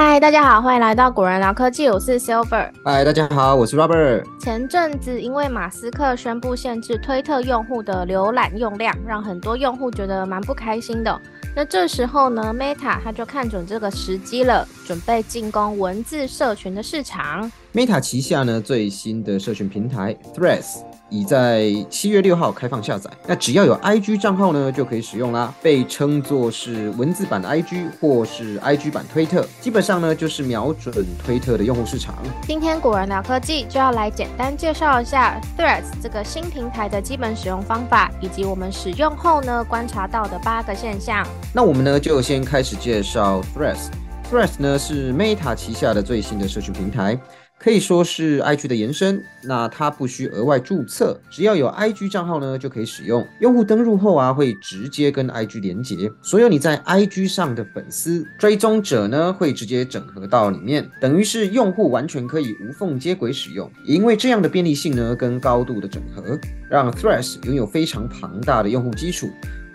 [0.00, 2.70] 嗨，大家好，欢迎来到果仁聊科技，我是 Silver。
[2.84, 4.22] 嗨，大家好，我是 Robert。
[4.38, 11.20] 前阵子因为马斯克宣布限制推特用户的浏览用量，让很多用户觉得蛮不开心的。
[11.52, 17.50] 那这时候呢，Meta 他就看准这个时机了，准备进攻文字社群的市场。
[17.74, 20.76] Meta 旗下呢最新的社群平台 Threads
[21.10, 25.54] 已在七月六号开放下载，那只要有 IG 账号呢就可以使用啦。
[25.62, 30.94] 被称作是文字版的 IG 或是 IG 版推特，基本上呢就是瞄准
[31.24, 32.14] 推特的用户市场。
[32.46, 41.26] 今天果然聊科技就要来简单介绍一下 Threads 这个新平台的基本使用方法，以及我们使用后呢观察到的八个现象。
[41.54, 43.88] 那我们呢就先开始介绍 Threads。
[44.30, 47.18] Threads 呢是 Meta 旗下的最新的社群平台。
[47.60, 53.26] 可以说是 IG 的延伸，那它不需额外注册，只要有 IG 账号呢就可以使用。
[53.40, 63.68] 用户登录后啊，会直接跟 IG 连接，所有你在 IG 上的粉丝追踪者呢，会直接整合到里面，等于是用户完全可以无缝接轨使用。
[63.84, 66.38] 因为这样的便利性呢，跟高度的整合，
[66.70, 69.28] 让 Threads 拥有非常庞大的用户基础。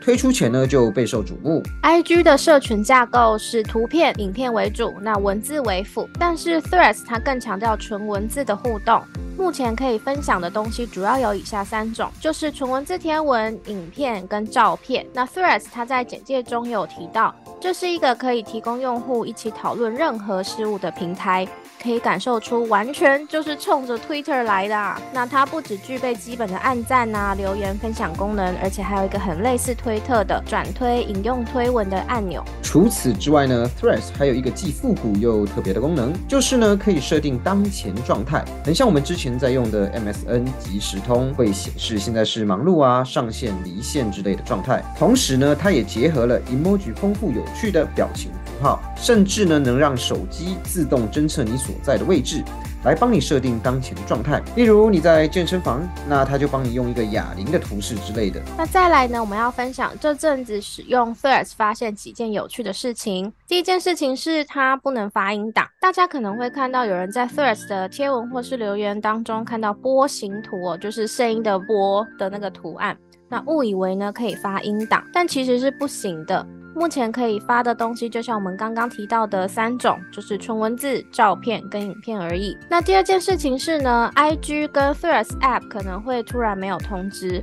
[0.00, 1.62] 推出前呢就备受瞩目。
[1.82, 6.08] IG 的社群架构是图片、影片为主，那文字为辅。
[6.18, 9.02] 但是 Threads 它更强调纯文字的互动。
[9.36, 15.06] 目前可以分享的东西主要有以下三种，就是纯文字天文、影片跟照片。
[15.14, 21.46] 那 Threads 它在简介中有提到，这是一个可以提供用户一起讨论任何事物的平台。
[21.82, 24.76] 可以感受出，完全就是冲着 Twitter 来的。
[24.76, 32.44] 啊那它不只具备基本的按赞啊、留言、分享功能，而且还有一个很类似推特的转推、引用推文的按钮。
[32.62, 44.84] 除此之外呢，Threads 还有一个既复古又特别的功能，就是呢可以设定当前状态，很像我们之前在用的 MSN 即时通会显示现在是忙碌啊、上线、离线之类的状态。
[44.98, 48.38] 同时呢，它也结合了 emoji 丰富有趣的表情符。
[48.62, 52.44] 号，甚至呢能让手机自动侦测你所在的位置，
[52.84, 54.42] 来帮你设定当前的状态。
[54.54, 58.38] 例如你在健身房，那它就帮你用一个哑铃的图示之类的。
[58.58, 63.32] 那再来呢，我们要分享这阵子使用 Threads 发现几件有趣的事情。
[63.48, 72.94] 第一件事情是它不能发音档，大家可能会看到有人在 Threads 的贴文或是留言当中看到波形图哦，就是声音的波的那个图案，
[73.26, 76.46] 那误以为呢可以发音档，但其实是不行的。
[76.74, 82.56] 目前可以发的东西，就像我们刚刚提到的三种，就是纯文字、照片跟影片而已。
[82.68, 87.42] 那第二件事情是呢，IG 跟 Threads App 可能会突然没有通知。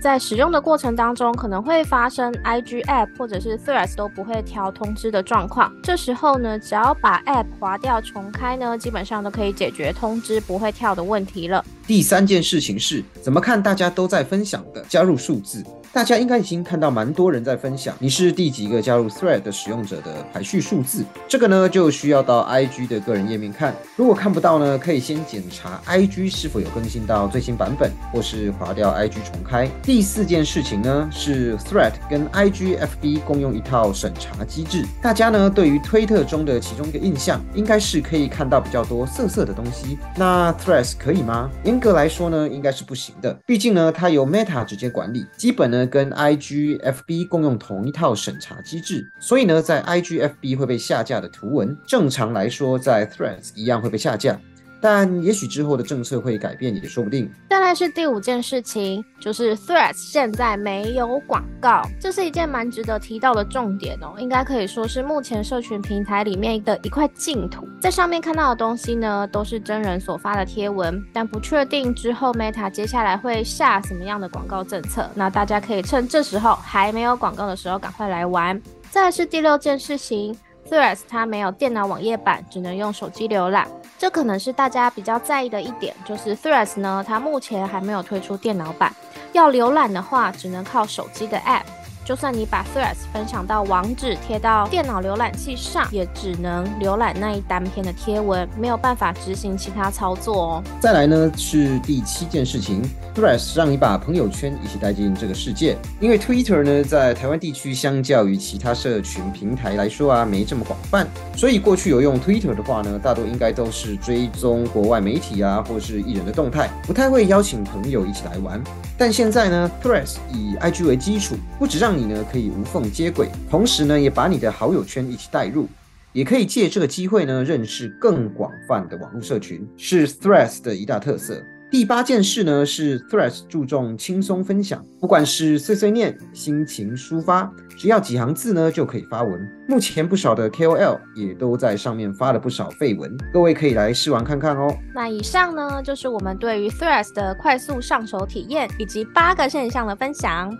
[0.00, 5.74] 在使用的过程当中，可能会发生 IG App 或者是 Threads 都不会调通知的状况。
[5.82, 11.64] 这时候呢，只要把 App 划掉重开呢，基本上都可以解决通知不会跳的问题了。
[11.86, 15.64] 第三件事情是怎么看大家都在分享的加入数字？
[15.94, 21.04] 大家应该已经看到蛮多人在分享，你是第几个加入 Thread 的使用者的排序数字？
[21.28, 23.72] 这个呢就需要到 IG 的个人页面看。
[23.94, 29.70] 如果看不到呢，可以先检查 IG 是否有更新到最新版本，或是划掉 IG 重开。
[29.84, 34.84] 第四件事情呢是 Thread 跟 IG FB 共用一套审查机制。
[35.00, 39.96] 大家呢对于推特中的其中一个印象，应该是可以看到比较多色色的东西。
[40.16, 41.48] 那 Threads 可以吗？
[41.62, 43.32] 严格来说呢，应该是不行的。
[43.46, 45.83] 毕竟呢，它由 Meta 直接管理，基本呢。
[45.86, 54.40] 跟 IG、FB 共用同一套审查机制，所以呢，在 IG、FB 会被下架的图文，正常来说在 Threads 一样会被下架。
[54.84, 57.26] 但也许之后的政策会改变，也说不定。
[57.48, 64.12] 再来是第五件事情，就是 Threads 现在没有广告，这是一件蛮值得提到的重点哦。
[64.18, 75.08] 应该可以说是目前社群平台里面的一块净土，在上面看到的东西呢，都是真人所发的贴文，但不确定之后 Meta 接下来会下什么样的广告政策。
[75.14, 78.60] 那大家可以趁这时候还没有广告的时候，赶快来玩。
[78.90, 80.36] 再来是第六件事情。
[80.70, 83.68] Threads 它没有电脑网页版，只能用手机浏览。
[83.96, 88.94] 这可能是大家比较在意的一点，就是 Threads 呢，它目前还没有推出电脑版，
[89.32, 91.62] 要浏览的话，只能靠手机的 App。
[92.04, 100.62] 就算你把 Threads 分享到网址贴到电脑浏览器上，也只能浏览那一单篇的贴文，没有办法执行其他操作哦。
[100.80, 102.82] 再来呢是第七件事情
[103.14, 105.78] ，Threads 让你把朋友圈一起带进这个世界。
[105.98, 118.62] 因为 Twitter 呢在台湾地区相较于其他社群平台来说啊没这么广泛，所以过去有用 Twitter 的话呢，大多应该都是追踪国外媒体啊或是艺人的动态，不太会邀请朋友一起来玩。
[118.98, 125.68] 但现在呢，Threads 以 IG 为基础，不止让你呢可以无缝接轨，同时呢也把你的好友圈一起带入，
[126.12, 131.42] 也可以借这个机会呢认识更广泛的网络社群，是 Threads 的一大特色。
[131.70, 139.48] 第八件事呢是 Threads 注重轻松分享，不管是碎碎念、心情抒发，只要几行字呢就可以发文。
[139.66, 144.72] 目前不少的 KOL 也都在上面发了不少废文，各位可以来试玩看看哦。
[144.94, 150.56] 那以上呢就是我们对于 Threads 的快速上手体验以及八个现象的分享。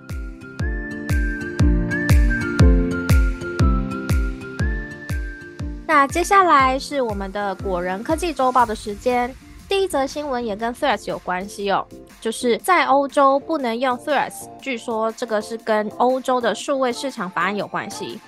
[5.96, 9.32] 那接下来是我们的果仁科技周报的时间。
[9.69, 11.87] 第一则新闻也跟 Threads 有关系哦，
[12.20, 18.20] 就是在欧洲不能用 Threads，据说这个是跟欧洲的数位市场法案有关系。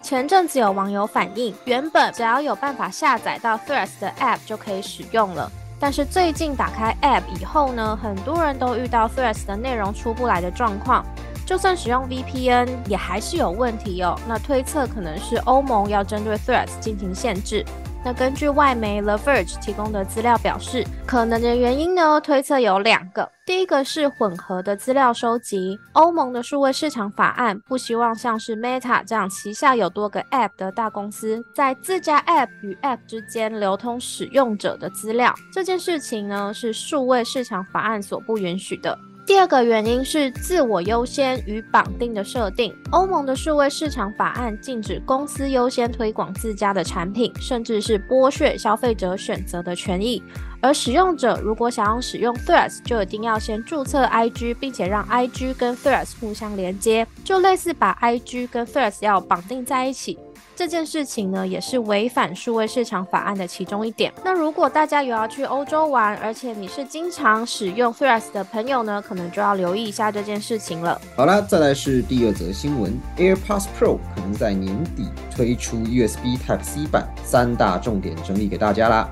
[0.00, 11.04] 前阵子有网友反映，原本只要有办法下载到 Threads 的 App 就可以使用了，但是最近打开 App 以后呢，很多人都遇到 Threads 的内容出不来的状况，
[11.50, 14.16] 就算使用 VPN 也还是有问题哦。
[14.28, 17.64] 那推测可能是欧盟要针对 Threats 进行限制。
[18.04, 23.28] 那根据外媒 The Verge 提供的资料表示，可能的原因呢，推测有两个。
[23.44, 35.34] 第一个是混合的资料收集，欧盟的数位市场法案不希望像是 Meta 这样旗下有多个 App 的大公司，在自家 App 与 App 之间流通使用者的资料。
[35.52, 38.96] 这件事情呢，是数位市场法案所不允许的。
[39.30, 42.74] 第二个原因是自我优先与绑定的设定。
[42.90, 50.20] 欧盟的数位市场法案禁止公司优先推广自家的产品，甚至是剥削消费者选择的权益。
[50.60, 60.18] 而使用者如果想要使用 Threads，就一定要先注册 IG，并且让 IG 跟 Threads 互相连接，就类似把 IG 跟 Threads 要绑定在一起。
[60.60, 64.12] 这件事情呢，也是违反数位市场法案的其中一点。
[64.22, 71.00] 那如果大家有要去欧洲玩，而且你是经常使用 Threads 的朋友呢，可能就要留意一下这件事情了。
[71.16, 79.08] 好啦，再来是第二则新闻，AirPods Pro 可能在年底推出 USB Type C 版，三大重点整理给大家啦。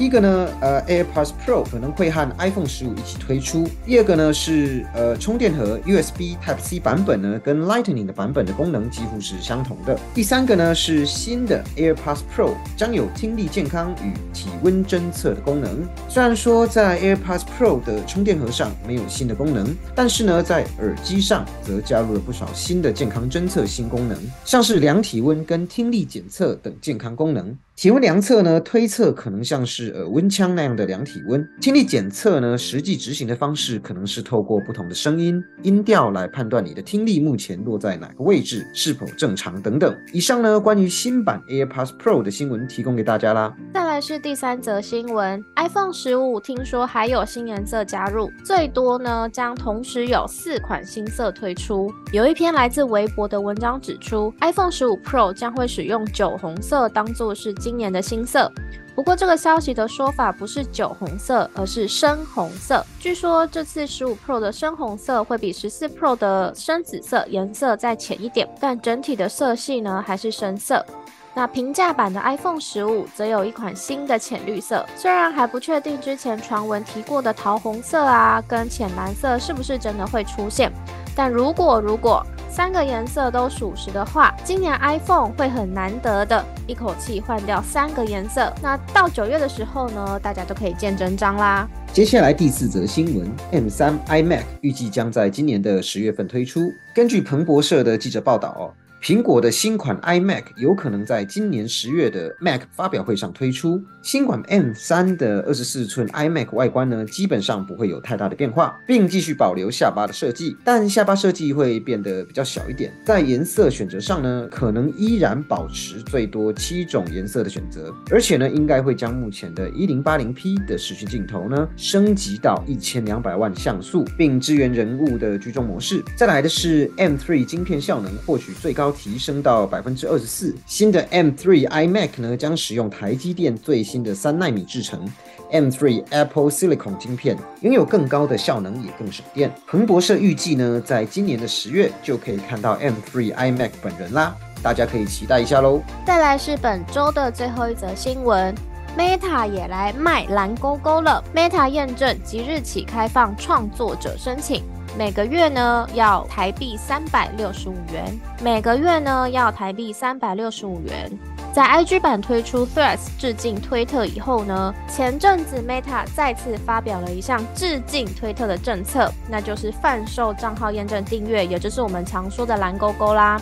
[0.00, 3.68] 第一个呢，呃，AirPods Pro 可能会和 iPhone 十五一起推出。
[3.84, 10.00] 第二个呢是，呃，充电盒 USB Type C 版本呢，跟 Lightning 的版本的功能几乎是相同的。
[10.14, 15.86] 第三个呢是新的 AirPods Pro 将有听力健康与体温侦测的功能。
[16.08, 27.54] 虽然说在 AirPods Pro 的充电盒上没有新的功能，但是呢，在耳机上则加入了不少新的健康侦测新功能，像是量体温跟听力检测等健康功能。
[27.76, 39.96] 体温量测呢，推测可能像是耳温枪那样的量体温；听力检测呢，实际执行的方式可能是透过不同的声音音调来判断你的听力目前落在哪个位置，是否正常等等。
[40.12, 43.54] 以上呢，关于新版 AirPods Pro 的新闻提供给大家啦。
[43.74, 51.90] 再来是第三则新闻，iPhone 十五听说还有新颜色加入，最多呢将同时有四款新色推出。
[52.12, 58.50] 有一篇来自微博的文章指出，iPhone 十五 Pro 将会使用酒红色当做是今年的新色，
[58.94, 62.84] 不过这个消息的说法不是酒红色，而是深红色。
[62.98, 70.84] 据说这次十五 Pro 的深红色会比十四 Pro 的深紫色颜色再浅一点，但整体的色系呢还是深色。
[71.32, 80.70] 那平价版的 iPhone 十五则有一款新的浅绿色，虽然还不确定之前传闻提过的桃红色啊跟浅蓝色是不是真的会出现，
[81.14, 88.52] 但如果如果三个颜色都属实的话，今年 iPhone 会很难得的一口气换掉三个颜色。
[88.60, 91.68] 那到九月的时候呢，大家都可以见真章啦。
[91.92, 96.60] 接下来第四则新闻，M3 iMac 预计将在今年的十月份推出。
[96.92, 98.74] 根据彭博社的记者报道。
[99.02, 103.82] 苹果的新款 iMac 有可能在今年十月的 Mac 发表会上推出。
[104.02, 112.92] 新款 M3 的二十四寸 iMac 外观呢，基本上不会有太大的变化，并继续保留下巴的设计，但下巴设计会变得比较小一点。
[113.02, 126.04] 在颜色选择上呢，可能依然保持最多七种颜色的选择，而且呢，应该会将目前的一零八零 P 的视讯镜头呢，升级到一千两百万像素，并支援人物的居中模式。
[126.16, 128.89] 再来的是 M3 晶片效能获取最高。
[128.90, 130.54] 提升到百分之二十四。
[130.66, 135.08] 新的 M3 iMac 呢，将使用台积电最新的三纳米制程
[135.52, 139.52] M3 Apple Silicon 晶片，拥有更高的效能，也更省电。
[139.66, 145.82] 彭博社预计呢，在今年的十月就可以看到 M3 iMac 本人啦，大家可以期待一下喽。
[146.06, 148.54] 再来是本周的最后一则新闻
[148.96, 151.22] ，Meta 也来卖蓝勾勾了。
[151.34, 154.62] Meta 验证即日起开放创作者申请。
[154.98, 161.10] 每个月呢要台币三百六十五元，每个月呢要台币三百六十五元。
[161.52, 173.40] 在 IG 版推出 Threads 致敬推特以后呢，前阵子 Meta 再次发表了一项致敬推特的政策，那就是贩售账号验证订阅，也就是我们常说的蓝勾勾啦。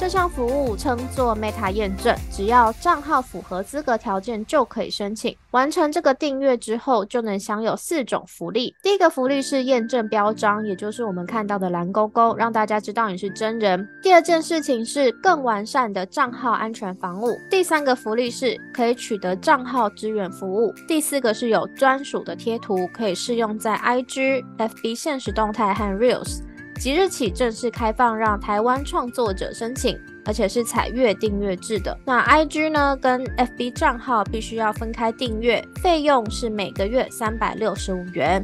[0.00, 5.36] 这项服务称作 Meta 验证，只要账号符合资格条件就可以申请。
[5.50, 8.74] 完成这个订阅之后，就能享有四种福利。
[8.82, 13.86] 第一个福利是验证标章，也就是我们看到的蓝勾勾，让大家知道你是真人。
[14.02, 17.36] 第二件事情是更完善的账号安全防护。
[17.50, 20.72] 第三个福利是可以取得账号支援服务。
[20.88, 26.40] 第四个是有专属的贴图，可以适用在 IG、FB 现实动态和 Reels。
[26.80, 31.94] 即日起正式开放，让台湾创作者申请，而且是采月订阅制的。
[32.06, 38.42] 那 IG 呢，跟 FB 账号必须要分开订阅，费用是每个月三百六十五元。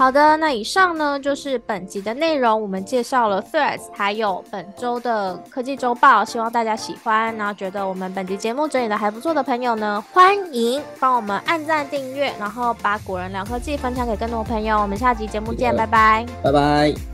[0.00, 2.58] 好的，那以上呢就是本集的内容。
[2.58, 7.36] 我们介绍了 Threads，还有本周的科技周报，希望大家喜欢。
[7.36, 14.80] 然后觉得我们本集节目整理的还不错的朋友呢，欢迎帮我们按赞、订阅，然后把果仁聊科技分享给更多朋友。
[14.80, 17.09] 我们下集节目见，拜拜，拜拜。